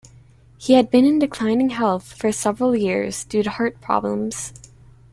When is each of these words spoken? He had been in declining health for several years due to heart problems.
He 0.57 0.73
had 0.73 0.89
been 0.89 1.05
in 1.05 1.19
declining 1.19 1.69
health 1.69 2.13
for 2.13 2.31
several 2.31 2.75
years 2.75 3.23
due 3.23 3.43
to 3.43 3.51
heart 3.51 3.79
problems. 3.81 4.51